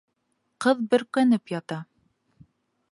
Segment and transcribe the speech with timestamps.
[0.65, 1.81] Ҡыҙ бөркәнеп ята.